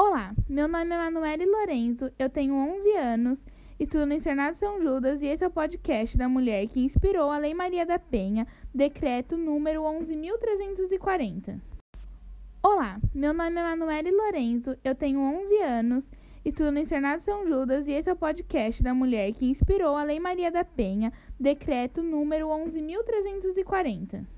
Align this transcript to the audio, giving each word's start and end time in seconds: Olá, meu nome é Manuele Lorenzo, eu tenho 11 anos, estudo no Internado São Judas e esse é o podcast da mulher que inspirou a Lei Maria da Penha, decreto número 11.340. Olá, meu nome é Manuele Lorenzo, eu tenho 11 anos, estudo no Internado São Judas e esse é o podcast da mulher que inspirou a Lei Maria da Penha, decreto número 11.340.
Olá, 0.00 0.32
meu 0.48 0.68
nome 0.68 0.94
é 0.94 0.96
Manuele 0.96 1.44
Lorenzo, 1.44 2.08
eu 2.16 2.30
tenho 2.30 2.54
11 2.54 2.92
anos, 2.92 3.44
estudo 3.80 4.06
no 4.06 4.14
Internado 4.14 4.56
São 4.56 4.80
Judas 4.80 5.20
e 5.20 5.26
esse 5.26 5.42
é 5.42 5.48
o 5.48 5.50
podcast 5.50 6.16
da 6.16 6.28
mulher 6.28 6.68
que 6.68 6.78
inspirou 6.78 7.32
a 7.32 7.38
Lei 7.38 7.52
Maria 7.52 7.84
da 7.84 7.98
Penha, 7.98 8.46
decreto 8.72 9.36
número 9.36 9.82
11.340. 9.82 11.60
Olá, 12.62 13.00
meu 13.12 13.34
nome 13.34 13.60
é 13.60 13.64
Manuele 13.64 14.12
Lorenzo, 14.12 14.76
eu 14.84 14.94
tenho 14.94 15.18
11 15.18 15.56
anos, 15.62 16.08
estudo 16.44 16.70
no 16.70 16.78
Internado 16.78 17.24
São 17.24 17.44
Judas 17.44 17.88
e 17.88 17.90
esse 17.90 18.08
é 18.08 18.12
o 18.12 18.16
podcast 18.16 18.80
da 18.80 18.94
mulher 18.94 19.32
que 19.32 19.46
inspirou 19.46 19.96
a 19.96 20.04
Lei 20.04 20.20
Maria 20.20 20.52
da 20.52 20.64
Penha, 20.64 21.12
decreto 21.40 22.04
número 22.04 22.46
11.340. 22.46 24.28